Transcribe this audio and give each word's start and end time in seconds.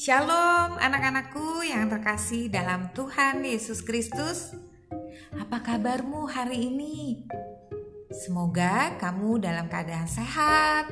Shalom 0.00 0.80
anak-anakku 0.80 1.60
yang 1.60 1.92
terkasih 1.92 2.48
dalam 2.48 2.88
Tuhan 2.96 3.44
Yesus 3.44 3.84
Kristus. 3.84 4.56
Apa 5.36 5.60
kabarmu 5.60 6.24
hari 6.24 6.72
ini? 6.72 7.28
Semoga 8.08 8.96
kamu 8.96 9.44
dalam 9.44 9.68
keadaan 9.68 10.08
sehat, 10.08 10.88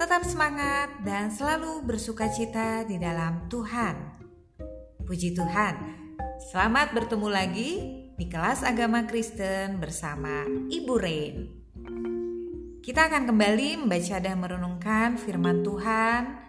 tetap 0.00 0.24
semangat 0.24 0.88
dan 1.04 1.28
selalu 1.28 1.84
bersuka 1.84 2.32
cita 2.32 2.88
di 2.88 2.96
dalam 2.96 3.44
Tuhan. 3.52 4.24
Puji 5.04 5.36
Tuhan, 5.36 5.74
selamat 6.48 6.96
bertemu 6.96 7.28
lagi 7.28 7.72
di 8.16 8.24
kelas 8.24 8.64
agama 8.64 9.04
Kristen 9.04 9.84
bersama 9.84 10.48
Ibu 10.72 10.94
Rain. 10.96 11.36
Kita 12.80 13.04
akan 13.04 13.28
kembali 13.28 13.84
membaca 13.84 14.16
dan 14.16 14.40
merenungkan 14.40 15.20
firman 15.20 15.60
Tuhan 15.60 16.45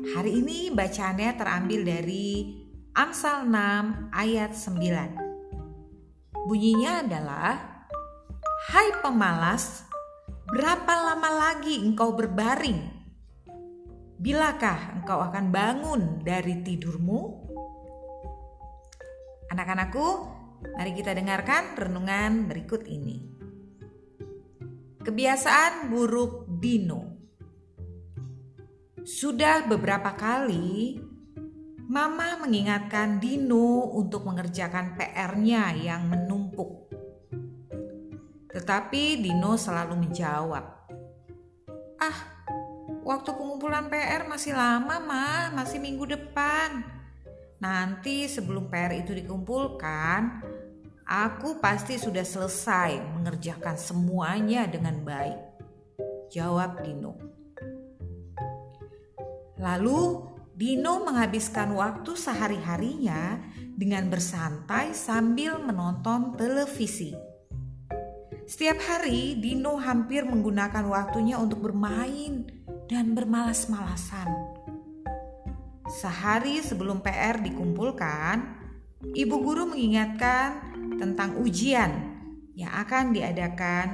Hari 0.00 0.32
ini 0.32 0.72
bacaannya 0.72 1.36
terambil 1.36 1.84
dari 1.84 2.56
Amsal 2.96 3.44
6 3.44 4.08
ayat 4.16 4.56
9. 4.56 6.40
Bunyinya 6.48 7.04
adalah 7.04 7.84
Hai 8.72 8.96
pemalas, 9.04 9.84
berapa 10.48 10.88
lama 10.88 11.28
lagi 11.36 11.84
engkau 11.84 12.16
berbaring? 12.16 12.80
Bilakah 14.16 15.04
engkau 15.04 15.20
akan 15.20 15.52
bangun 15.52 16.24
dari 16.24 16.64
tidurmu? 16.64 17.20
Anak-anakku, 19.52 20.08
mari 20.80 20.96
kita 20.96 21.12
dengarkan 21.12 21.76
renungan 21.76 22.48
berikut 22.48 22.88
ini. 22.88 23.20
Kebiasaan 25.04 25.92
buruk 25.92 26.48
Dino. 26.56 27.09
Sudah 29.10 29.66
beberapa 29.66 30.14
kali 30.14 31.02
Mama 31.90 32.38
mengingatkan 32.38 33.18
Dino 33.18 33.90
untuk 33.90 34.22
mengerjakan 34.22 34.94
PR-nya 34.94 35.74
yang 35.74 36.06
menumpuk. 36.06 36.86
Tetapi 38.54 39.18
Dino 39.18 39.58
selalu 39.58 40.06
menjawab, 40.06 40.62
"Ah, 41.98 42.18
waktu 43.02 43.34
pengumpulan 43.34 43.90
PR 43.90 44.30
masih 44.30 44.54
lama, 44.54 45.02
Ma, 45.02 45.50
masih 45.58 45.82
minggu 45.82 46.06
depan. 46.06 46.86
Nanti 47.58 48.30
sebelum 48.30 48.70
PR 48.70 48.94
itu 48.94 49.10
dikumpulkan, 49.10 50.46
aku 51.02 51.58
pasti 51.58 51.98
sudah 51.98 52.22
selesai 52.22 53.02
mengerjakan 53.18 53.74
semuanya 53.74 54.70
dengan 54.70 55.02
baik." 55.02 55.38
Jawab 56.30 56.86
Dino. 56.86 57.39
Lalu 59.60 60.32
Dino 60.56 61.04
menghabiskan 61.04 61.72
waktu 61.72 62.16
sehari-harinya 62.16 63.40
dengan 63.76 64.12
bersantai 64.12 64.92
sambil 64.92 65.56
menonton 65.56 66.36
televisi. 66.36 67.16
Setiap 68.44 68.76
hari 68.82 69.40
Dino 69.40 69.80
hampir 69.80 70.28
menggunakan 70.28 70.84
waktunya 70.84 71.40
untuk 71.40 71.64
bermain 71.64 72.44
dan 72.88 73.16
bermalas-malasan. 73.16 74.28
Sehari 75.88 76.60
sebelum 76.60 77.00
PR 77.00 77.40
dikumpulkan, 77.40 78.36
ibu 79.16 79.36
guru 79.40 79.70
mengingatkan 79.70 80.60
tentang 81.00 81.40
ujian 81.40 82.20
yang 82.52 82.74
akan 82.74 83.16
diadakan 83.16 83.86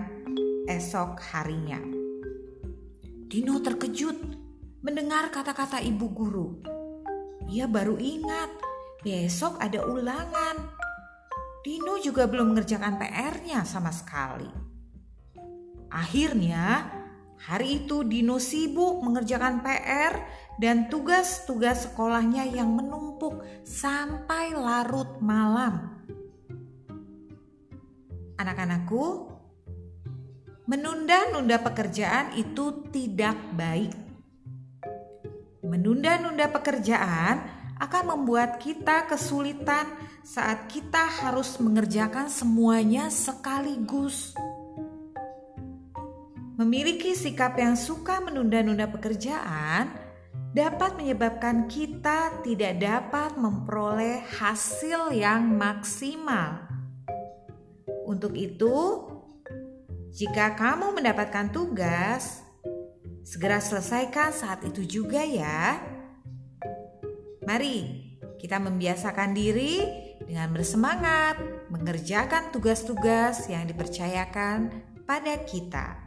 esok 0.67 1.23
harinya. 1.31 1.79
Dino 3.31 3.63
terkejut 3.63 4.46
mendengar 4.85 5.33
kata-kata 5.33 5.81
ibu 5.81 6.07
guru. 6.13 6.49
Ia 7.47 7.71
baru 7.71 7.97
ingat, 7.97 8.51
besok 9.01 9.57
ada 9.63 9.87
ulangan. 9.87 10.75
Dino 11.63 11.99
juga 11.99 12.27
belum 12.31 12.55
mengerjakan 12.55 12.99
PR-nya 12.99 13.67
sama 13.67 13.91
sekali. 13.91 14.47
Akhirnya, 15.91 16.87
hari 17.47 17.83
itu 17.83 18.07
Dino 18.07 18.39
sibuk 18.39 19.03
mengerjakan 19.03 19.63
PR 19.63 20.15
dan 20.63 20.87
tugas-tugas 20.87 21.91
sekolahnya 21.91 22.47
yang 22.51 22.71
menumpuk 22.71 23.43
sampai 23.67 24.55
larut 24.55 25.19
malam. 25.19 26.03
Anak-anakku, 28.37 29.33
menunda-nunda 30.71 31.63
pekerjaan 31.63 32.35
itu 32.39 32.87
tidak 32.95 33.35
baik 33.55 34.06
Menunda-nunda 35.67 36.47
pekerjaan 36.47 37.43
akan 37.83 38.05
membuat 38.15 38.63
kita 38.63 39.11
kesulitan 39.11 39.91
saat 40.23 40.71
kita 40.71 41.03
harus 41.27 41.59
mengerjakan 41.59 42.31
semuanya 42.31 43.11
sekaligus. 43.11 44.33
Memiliki 46.57 47.13
sikap 47.13 47.59
yang 47.59 47.75
suka 47.75 48.23
menunda-nunda 48.23 48.89
pekerjaan 48.89 49.93
dapat 50.57 50.97
menyebabkan 50.97 51.69
kita 51.69 52.41
tidak 52.41 52.81
dapat 52.81 53.37
memperoleh 53.37 54.25
hasil 54.25 55.13
yang 55.13 55.53
maksimal. 55.53 56.65
Untuk 58.09 58.33
itu, 58.39 59.05
jika 60.17 60.57
kamu 60.57 60.97
mendapatkan 60.97 61.53
tugas, 61.53 62.46
Segera 63.27 63.59
selesaikan 63.59 64.31
saat 64.31 64.63
itu 64.63 64.87
juga 64.87 65.19
ya. 65.19 65.83
Mari 67.43 68.07
kita 68.39 68.63
membiasakan 68.63 69.35
diri 69.35 69.83
dengan 70.23 70.55
bersemangat 70.55 71.35
mengerjakan 71.67 72.55
tugas-tugas 72.55 73.51
yang 73.51 73.67
dipercayakan 73.67 74.71
pada 75.03 75.43
kita. 75.43 76.07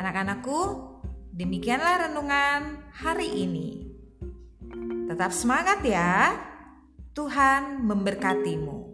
Anak-anakku, 0.00 0.60
demikianlah 1.36 2.08
renungan 2.08 2.88
hari 2.96 3.28
ini. 3.44 3.92
Tetap 5.04 5.36
semangat 5.36 5.84
ya. 5.84 6.32
Tuhan 7.12 7.84
memberkatimu. 7.84 8.85